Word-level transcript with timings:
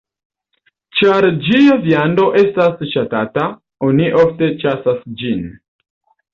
Ĉar 0.99 1.27
ĝia 1.47 1.75
viando 1.83 2.25
estas 2.41 2.83
ŝatata, 2.95 3.47
oni 3.91 4.11
ofte 4.25 4.53
ĉasas 4.67 5.09
ĝin. 5.23 5.49